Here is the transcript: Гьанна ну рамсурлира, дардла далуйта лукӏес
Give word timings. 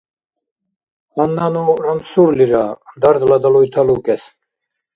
Гьанна 1.13 1.47
ну 1.53 1.65
рамсурлира, 1.85 2.65
дардла 3.01 3.37
далуйта 3.43 3.81
лукӏес 3.87 4.23